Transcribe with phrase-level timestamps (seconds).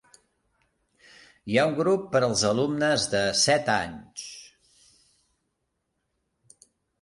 [1.51, 4.25] Hi ha un grup per als alumnes de set anys.